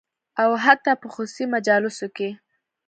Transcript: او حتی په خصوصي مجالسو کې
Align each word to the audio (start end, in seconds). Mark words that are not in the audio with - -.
او 0.43 0.49
حتی 0.63 0.91
په 1.01 1.07
خصوصي 1.13 1.45
مجالسو 1.53 2.07
کې 2.15 2.29